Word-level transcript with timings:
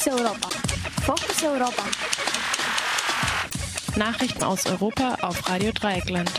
Fokus 0.00 0.18
Europa. 0.18 0.48
Fokus 1.02 1.42
Europa. 1.42 1.82
Nachrichten 3.96 4.42
aus 4.42 4.64
Europa 4.64 5.18
auf 5.20 5.46
Radio 5.46 5.72
Dreieckland. 5.72 6.30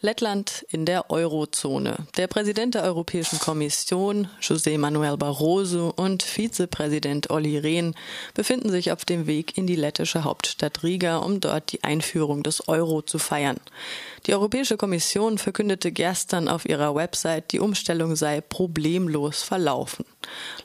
Lettland 0.00 0.64
in 0.70 0.84
der 0.84 1.10
Eurozone. 1.10 2.06
Der 2.16 2.28
Präsident 2.28 2.76
der 2.76 2.84
Europäischen 2.84 3.40
Kommission, 3.40 4.28
José 4.40 4.78
Manuel 4.78 5.16
Barroso, 5.16 5.92
und 5.96 6.22
Vizepräsident 6.22 7.30
Olli 7.30 7.58
Rehn 7.58 7.96
befinden 8.32 8.70
sich 8.70 8.92
auf 8.92 9.04
dem 9.04 9.26
Weg 9.26 9.58
in 9.58 9.66
die 9.66 9.74
lettische 9.74 10.22
Hauptstadt 10.22 10.84
Riga, 10.84 11.16
um 11.16 11.40
dort 11.40 11.72
die 11.72 11.82
Einführung 11.82 12.44
des 12.44 12.68
Euro 12.68 13.02
zu 13.02 13.18
feiern. 13.18 13.58
Die 14.26 14.34
Europäische 14.34 14.76
Kommission 14.76 15.38
verkündete 15.38 15.92
gestern 15.92 16.48
auf 16.48 16.68
ihrer 16.68 16.94
Website, 16.94 17.52
die 17.52 17.60
Umstellung 17.60 18.16
sei 18.16 18.40
problemlos 18.40 19.42
verlaufen. 19.42 20.04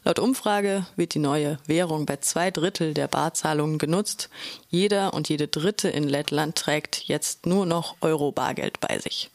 Laut 0.03 0.19
Umfrage 0.19 0.85
wird 0.95 1.13
die 1.13 1.19
neue 1.19 1.57
Währung 1.65 2.05
bei 2.05 2.17
zwei 2.17 2.51
Drittel 2.51 2.93
der 2.93 3.07
Barzahlungen 3.07 3.77
genutzt. 3.77 4.29
Jeder 4.69 5.13
und 5.13 5.29
jede 5.29 5.47
Dritte 5.47 5.89
in 5.89 6.07
Lettland 6.07 6.55
trägt 6.55 7.03
jetzt 7.03 7.45
nur 7.45 7.65
noch 7.65 7.95
Euro-Bargeld 8.01 8.79
bei 8.79 8.99
sich. 8.99 9.29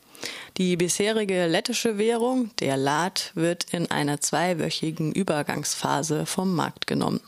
Die 0.56 0.76
bisherige 0.76 1.46
lettische 1.46 1.96
Währung, 1.96 2.50
der 2.58 2.76
Lat, 2.76 3.30
wird 3.34 3.72
in 3.72 3.90
einer 3.90 4.20
zweiwöchigen 4.20 5.12
Übergangsphase 5.12 6.26
vom 6.26 6.54
Markt 6.54 6.86
genommen. 6.86 7.20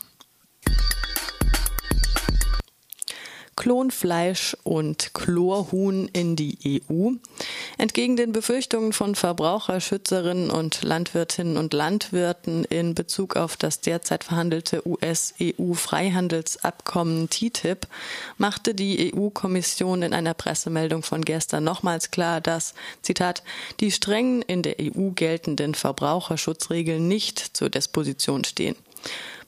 Klonfleisch 3.61 4.57
und 4.63 5.13
Chlorhuhn 5.13 6.09
in 6.13 6.35
die 6.35 6.81
EU. 6.89 7.11
Entgegen 7.77 8.15
den 8.15 8.31
Befürchtungen 8.31 8.91
von 8.91 9.13
Verbraucherschützerinnen 9.13 10.49
und 10.49 10.81
Landwirtinnen 10.81 11.57
und 11.57 11.71
Landwirten 11.71 12.65
in 12.65 12.95
Bezug 12.95 13.35
auf 13.35 13.57
das 13.57 13.79
derzeit 13.79 14.23
verhandelte 14.23 14.81
US-EU-Freihandelsabkommen 14.87 17.29
TTIP 17.29 17.85
machte 18.39 18.73
die 18.73 19.13
EU-Kommission 19.13 20.01
in 20.01 20.15
einer 20.15 20.33
Pressemeldung 20.33 21.03
von 21.03 21.23
gestern 21.23 21.63
nochmals 21.63 22.09
klar, 22.09 22.41
dass, 22.41 22.73
Zitat, 23.03 23.43
die 23.79 23.91
strengen 23.91 24.41
in 24.41 24.63
der 24.63 24.77
EU 24.81 25.11
geltenden 25.13 25.75
Verbraucherschutzregeln 25.75 27.07
nicht 27.07 27.55
zur 27.55 27.69
Disposition 27.69 28.43
stehen. 28.43 28.75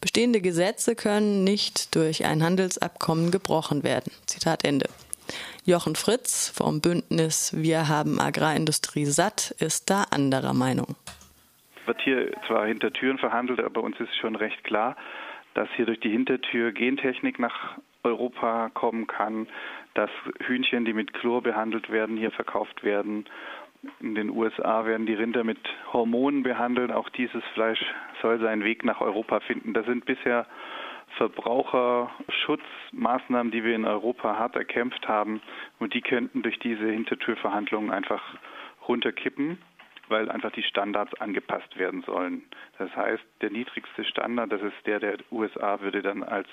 Bestehende 0.03 0.41
Gesetze 0.41 0.97
können 0.97 1.45
nicht 1.45 1.95
durch 1.95 2.25
ein 2.25 2.43
Handelsabkommen 2.43 3.31
gebrochen 3.31 3.85
werden. 3.85 4.11
Zitat 4.25 4.65
Ende. 4.65 4.89
Jochen 5.63 5.95
Fritz 5.95 6.49
vom 6.53 6.81
Bündnis 6.81 7.53
Wir 7.55 7.87
haben 7.87 8.19
Agrarindustrie 8.19 9.05
satt 9.05 9.55
ist 9.59 9.89
da 9.89 10.03
anderer 10.11 10.53
Meinung. 10.53 10.97
Wird 11.85 12.01
hier 12.01 12.33
zwar 12.47 12.67
hinter 12.67 12.91
Türen 12.91 13.17
verhandelt, 13.17 13.61
aber 13.61 13.81
uns 13.81 13.97
ist 14.01 14.13
schon 14.17 14.35
recht 14.35 14.65
klar, 14.65 14.97
dass 15.53 15.69
hier 15.77 15.85
durch 15.85 16.01
die 16.01 16.11
Hintertür 16.11 16.73
Gentechnik 16.73 17.39
nach 17.39 17.77
Europa 18.03 18.71
kommen 18.73 19.07
kann, 19.07 19.47
dass 19.93 20.09
Hühnchen, 20.45 20.83
die 20.83 20.91
mit 20.91 21.13
Chlor 21.13 21.41
behandelt 21.41 21.89
werden, 21.89 22.17
hier 22.17 22.31
verkauft 22.31 22.83
werden 22.83 23.23
in 23.99 24.15
den 24.15 24.29
USA 24.29 24.85
werden 24.85 25.05
die 25.05 25.13
Rinder 25.13 25.43
mit 25.43 25.59
Hormonen 25.91 26.43
behandelt. 26.43 26.89
Auch 26.91 27.09
dieses 27.09 27.43
Fleisch 27.53 27.83
soll 28.21 28.39
seinen 28.39 28.63
Weg 28.63 28.85
nach 28.85 29.01
Europa 29.01 29.41
finden. 29.41 29.73
Das 29.73 29.85
sind 29.85 30.05
bisher 30.05 30.45
Verbraucherschutzmaßnahmen, 31.17 33.51
die 33.51 33.63
wir 33.63 33.75
in 33.75 33.85
Europa 33.85 34.37
hart 34.37 34.55
erkämpft 34.55 35.07
haben. 35.07 35.41
Und 35.79 35.93
die 35.93 36.01
könnten 36.01 36.41
durch 36.41 36.57
diese 36.59 36.89
Hintertürverhandlungen 36.89 37.91
einfach 37.91 38.21
runterkippen, 38.87 39.57
weil 40.07 40.29
einfach 40.29 40.51
die 40.51 40.63
Standards 40.63 41.13
angepasst 41.15 41.77
werden 41.77 42.03
sollen. 42.03 42.43
Das 42.77 42.95
heißt, 42.95 43.23
der 43.41 43.51
niedrigste 43.51 44.05
Standard, 44.05 44.51
das 44.51 44.61
ist 44.61 44.85
der 44.85 44.99
der 44.99 45.17
USA, 45.31 45.81
würde 45.81 46.01
dann 46.01 46.23
als 46.23 46.47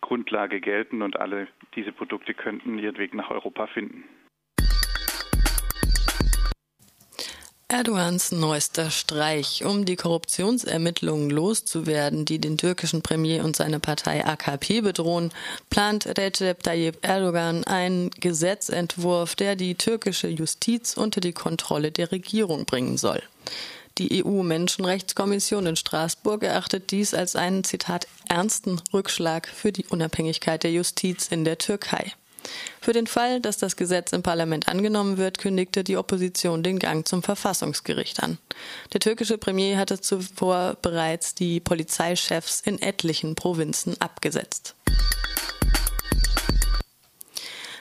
Grundlage 0.00 0.60
gelten 0.60 1.02
und 1.02 1.18
alle 1.18 1.48
diese 1.74 1.92
Produkte 1.92 2.34
könnten 2.34 2.78
ihren 2.78 2.98
Weg 2.98 3.14
nach 3.14 3.30
Europa 3.30 3.66
finden. 3.66 4.04
Erdogans 7.70 8.32
neuester 8.32 8.90
Streich, 8.90 9.62
um 9.62 9.84
die 9.84 9.96
Korruptionsermittlungen 9.96 11.28
loszuwerden, 11.28 12.24
die 12.24 12.38
den 12.38 12.56
türkischen 12.56 13.02
Premier 13.02 13.44
und 13.44 13.56
seine 13.56 13.78
Partei 13.78 14.24
AKP 14.24 14.80
bedrohen, 14.80 15.32
plant 15.68 16.06
Recep 16.16 16.62
Tayyip 16.62 16.96
Erdogan 17.02 17.64
einen 17.64 18.08
Gesetzentwurf, 18.08 19.34
der 19.34 19.54
die 19.54 19.74
türkische 19.74 20.28
Justiz 20.28 20.96
unter 20.96 21.20
die 21.20 21.34
Kontrolle 21.34 21.92
der 21.92 22.10
Regierung 22.10 22.64
bringen 22.64 22.96
soll. 22.96 23.22
Die 23.98 24.24
EU-Menschenrechtskommission 24.24 25.66
in 25.66 25.76
Straßburg 25.76 26.44
erachtet 26.44 26.90
dies 26.90 27.12
als 27.12 27.36
einen, 27.36 27.64
Zitat, 27.64 28.08
ernsten 28.30 28.80
Rückschlag 28.94 29.46
für 29.46 29.72
die 29.72 29.84
Unabhängigkeit 29.84 30.62
der 30.62 30.72
Justiz 30.72 31.28
in 31.28 31.44
der 31.44 31.58
Türkei. 31.58 32.14
Für 32.80 32.92
den 32.92 33.06
Fall, 33.06 33.40
dass 33.40 33.58
das 33.58 33.76
Gesetz 33.76 34.12
im 34.12 34.22
Parlament 34.22 34.68
angenommen 34.68 35.18
wird, 35.18 35.38
kündigte 35.38 35.84
die 35.84 35.96
Opposition 35.96 36.62
den 36.62 36.78
Gang 36.78 37.06
zum 37.06 37.22
Verfassungsgericht 37.22 38.22
an. 38.22 38.38
Der 38.92 39.00
türkische 39.00 39.38
Premier 39.38 39.76
hatte 39.76 40.00
zuvor 40.00 40.76
bereits 40.80 41.34
die 41.34 41.60
Polizeichefs 41.60 42.60
in 42.60 42.80
etlichen 42.80 43.34
Provinzen 43.34 44.00
abgesetzt. 44.00 44.74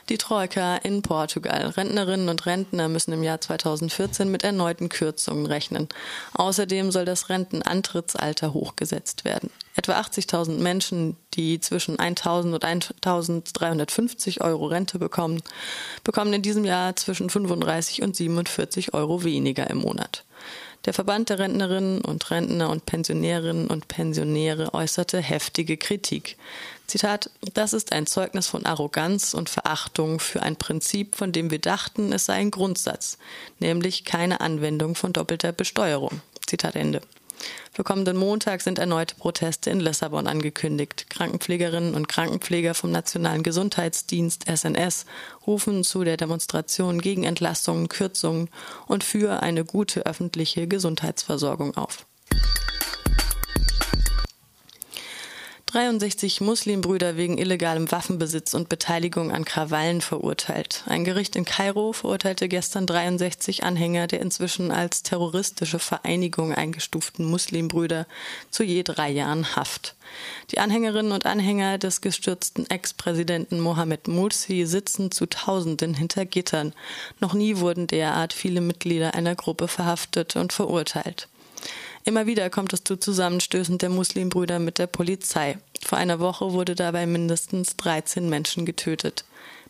Die 0.10 0.18
Troika 0.18 0.78
in 0.78 1.02
Portugal. 1.02 1.68
Rentnerinnen 1.68 2.30
und 2.30 2.46
Rentner 2.46 2.88
müssen 2.88 3.12
im 3.12 3.24
Jahr 3.24 3.42
2014 3.42 4.32
mit 4.32 4.46
erneuten 4.46 4.88
Kürzungen 4.88 5.46
rechnen. 5.46 5.90
Außerdem 6.34 6.92
soll 6.92 7.04
das 7.04 7.28
Rentenantrittsalter 7.28 8.54
hochgesetzt 8.54 9.26
werden. 9.26 9.50
Etwa 9.76 10.00
80.000 10.00 10.60
Menschen, 10.60 11.18
die 11.34 11.60
zwischen 11.60 11.98
1.000 11.98 12.54
und 12.54 12.64
1.350 12.64 14.40
Euro 14.40 14.68
Rente 14.68 14.98
bekommen, 14.98 15.42
bekommen 16.06 16.32
in 16.32 16.42
diesem 16.42 16.64
Jahr 16.64 16.96
zwischen 16.96 17.30
35 17.30 18.02
und 18.02 18.16
47 18.16 18.94
Euro 18.94 19.26
weniger 19.26 19.70
im 19.70 19.80
Monat. 19.80 20.24
Der 20.88 20.94
Verband 20.94 21.28
der 21.28 21.40
Rentnerinnen 21.40 22.00
und 22.00 22.32
Rentner 22.32 22.70
und 22.70 22.86
Pensionärinnen 22.86 23.68
und 23.68 23.90
Pensionäre 23.90 24.74
äußerte 24.74 25.20
heftige 25.20 25.76
Kritik. 25.76 26.38
Zitat, 26.88 27.30
das 27.54 27.74
ist 27.74 27.92
ein 27.92 28.08
Zeugnis 28.08 28.48
von 28.48 28.66
Arroganz 28.66 29.34
und 29.34 29.50
Verachtung 29.50 30.22
für 30.22 30.42
ein 30.42 30.56
Prinzip, 30.56 31.18
von 31.18 31.34
dem 31.34 31.52
wir 31.52 31.60
dachten, 31.60 32.14
es 32.14 32.26
sei 32.26 32.36
ein 32.36 32.52
Grundsatz, 32.52 33.18
nämlich 33.60 34.06
keine 34.06 34.40
Anwendung 34.40 34.96
von 34.96 35.12
doppelter 35.12 35.52
Besteuerung. 35.52 36.22
Zitat 36.46 36.78
Ende. 36.78 37.02
Für 37.72 37.84
kommenden 37.84 38.18
Montag 38.18 38.62
sind 38.62 38.80
erneute 38.80 39.16
Proteste 39.16 39.70
in 39.70 39.80
Lissabon 39.80 40.28
angekündigt. 40.28 41.10
Krankenpflegerinnen 41.10 41.94
und 41.94 42.08
Krankenpfleger 42.08 42.74
vom 42.74 42.92
Nationalen 42.92 43.44
Gesundheitsdienst 43.44 44.46
SNS 44.50 45.06
rufen 45.46 45.84
zu 45.84 46.04
der 46.04 46.18
Demonstration 46.18 47.00
gegen 47.02 47.24
Entlassungen, 47.24 47.90
Kürzungen 47.90 48.50
und 48.88 49.04
für 49.04 49.44
eine 49.44 49.64
gute 49.64 50.06
öffentliche 50.06 50.68
Gesundheitsversorgung 50.68 51.78
auf. 51.78 52.06
63 55.78 56.42
Muslimbrüder 56.42 57.18
wegen 57.18 57.38
illegalem 57.38 57.92
Waffenbesitz 57.92 58.56
und 58.56 58.68
Beteiligung 58.68 59.32
an 59.32 59.46
Krawallen 59.46 60.02
verurteilt. 60.02 60.84
Ein 60.88 61.04
Gericht 61.04 61.36
in 61.36 61.46
Kairo 61.46 61.94
verurteilte 61.94 62.48
gestern 62.48 62.88
63 62.88 63.64
Anhänger 63.64 64.08
der 64.08 64.22
inzwischen 64.22 64.72
als 64.72 65.04
terroristische 65.04 65.78
Vereinigung 65.78 66.52
eingestuften 66.52 67.26
Muslimbrüder 67.26 68.08
zu 68.50 68.64
je 68.64 68.82
drei 68.82 69.12
Jahren 69.12 69.56
Haft. 69.56 69.94
Die 70.50 70.58
Anhängerinnen 70.58 71.12
und 71.12 71.28
Anhänger 71.28 71.78
des 71.78 72.02
gestürzten 72.02 72.68
Ex-Präsidenten 72.68 73.60
Mohamed 73.60 74.08
Morsi 74.08 74.66
sitzen 74.66 75.12
zu 75.12 75.28
Tausenden 75.28 75.94
hinter 75.94 76.26
Gittern. 76.26 76.74
Noch 77.20 77.36
nie 77.36 77.58
wurden 77.58 77.86
derart 77.86 78.34
viele 78.34 78.62
Mitglieder 78.62 79.14
einer 79.14 79.36
Gruppe 79.36 79.68
verhaftet 79.68 80.38
und 80.38 80.54
verurteilt. 80.54 81.28
Immer 82.08 82.26
wieder 82.26 82.50
kommt 82.50 82.72
es 82.72 82.86
zu 82.86 82.96
Zusammenstößen 82.96 83.80
der 83.80 83.90
Muslimbrüder 83.90 84.60
mit 84.60 84.80
der 84.80 84.88
Polizei. 84.88 85.58
Vor 85.88 85.98
einer 85.98 86.20
Woche 86.20 86.52
wurde 86.52 86.76
dabei 86.76 87.06
mindestens 87.06 87.78
13 87.78 88.28
Menschen 88.28 88.66
getötet. 88.66 89.24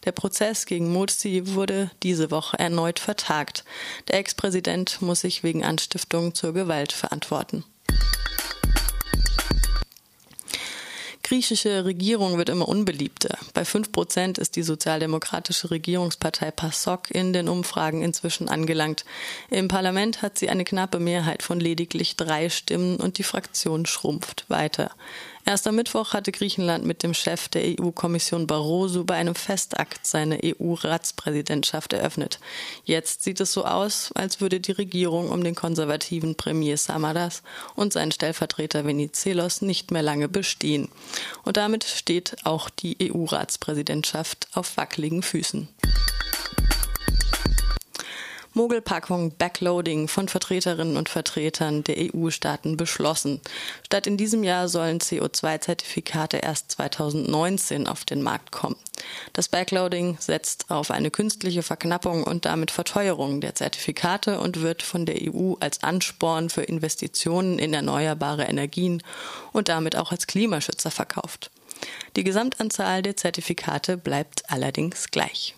Der 0.03 0.11
Prozess 0.11 0.65
gegen 0.65 0.91
Mursi 0.91 1.43
wurde 1.53 1.91
diese 2.01 2.31
Woche 2.31 2.57
erneut 2.57 2.97
vertagt. 2.97 3.63
Der 4.07 4.17
Ex-Präsident 4.17 4.99
muss 5.03 5.21
sich 5.21 5.43
wegen 5.43 5.63
Anstiftung 5.63 6.33
zur 6.33 6.55
Gewalt 6.55 6.91
verantworten. 6.91 7.65
griechische 11.27 11.83
Regierung 11.83 12.37
wird 12.37 12.47
immer 12.47 12.69
unbeliebter. 12.69 13.37
Bei 13.53 13.65
fünf 13.65 13.91
Prozent 13.91 14.37
ist 14.37 14.55
die 14.55 14.63
sozialdemokratische 14.63 15.71
Regierungspartei 15.71 16.51
PASOK 16.51 17.11
in 17.11 17.33
den 17.33 17.49
Umfragen 17.49 18.01
inzwischen 18.01 18.47
angelangt. 18.47 19.03
Im 19.49 19.67
Parlament 19.67 20.21
hat 20.21 20.39
sie 20.39 20.49
eine 20.49 20.63
knappe 20.63 20.99
Mehrheit 20.99 21.43
von 21.43 21.59
lediglich 21.59 22.15
drei 22.15 22.49
Stimmen 22.49 22.95
und 22.95 23.17
die 23.17 23.23
Fraktion 23.23 23.85
schrumpft 23.85 24.45
weiter. 24.47 24.91
Erst 25.47 25.65
am 25.65 25.75
Mittwoch 25.75 26.11
hatte 26.11 26.33
Griechenland 26.33 26.83
mit 26.83 27.03
dem 27.03 27.13
Chef 27.13 27.47
der 27.47 27.79
EU-Kommission 27.79 28.47
Barroso 28.47 29.05
bei 29.05 29.15
einem 29.15 29.33
Festakt 29.33 30.05
seine 30.05 30.41
EU-Ratspräsidentschaft 30.43 31.93
eröffnet. 31.93 32.41
Jetzt 32.83 33.23
sieht 33.23 33.39
es 33.39 33.53
so 33.53 33.63
aus, 33.63 34.11
als 34.13 34.41
würde 34.41 34.59
die 34.59 34.73
Regierung 34.73 35.29
um 35.29 35.45
den 35.45 35.55
konservativen 35.55 36.35
Premier 36.35 36.75
Samaras 36.75 37.43
und 37.75 37.93
seinen 37.93 38.11
Stellvertreter 38.11 38.85
Venizelos 38.85 39.61
nicht 39.61 39.89
mehr 39.89 40.03
lange 40.03 40.27
bestehen. 40.27 40.89
Und 41.43 41.55
damit 41.55 41.85
steht 41.85 42.35
auch 42.43 42.69
die 42.69 42.97
EU-Ratspräsidentschaft 43.09 44.49
auf 44.53 44.75
wackeligen 44.75 45.23
Füßen. 45.23 45.69
Mogelpackung 48.57 49.37
Backloading 49.37 50.07
von 50.07 50.27
Vertreterinnen 50.27 50.97
und 50.97 51.09
Vertretern 51.09 51.83
der 51.83 51.95
EU-Staaten 51.97 52.75
beschlossen. 52.75 53.39
Statt 53.85 54.07
in 54.07 54.17
diesem 54.17 54.43
Jahr 54.43 54.67
sollen 54.67 54.97
CO2-Zertifikate 54.97 56.37
erst 56.37 56.71
2019 56.71 57.87
auf 57.87 58.03
den 58.03 58.23
Markt 58.23 58.51
kommen. 58.51 58.75
Das 59.33 59.47
Backloading 59.47 60.17
setzt 60.19 60.71
auf 60.71 60.89
eine 60.89 61.11
künstliche 61.11 61.61
Verknappung 61.61 62.23
und 62.23 62.45
damit 62.45 62.71
Verteuerung 62.71 63.41
der 63.41 63.53
Zertifikate 63.53 64.39
und 64.39 64.61
wird 64.61 64.81
von 64.81 65.05
der 65.05 65.17
EU 65.21 65.53
als 65.59 65.83
Ansporn 65.83 66.49
für 66.49 66.63
Investitionen 66.63 67.59
in 67.59 67.75
erneuerbare 67.75 68.45
Energien 68.45 69.03
und 69.53 69.69
damit 69.69 69.95
auch 69.95 70.11
als 70.11 70.25
Klimaschützer 70.25 70.89
verkauft. 70.89 71.51
Die 72.15 72.23
Gesamtanzahl 72.23 73.03
der 73.03 73.15
Zertifikate 73.15 73.97
bleibt 73.97 74.49
allerdings 74.49 75.11
gleich. 75.11 75.53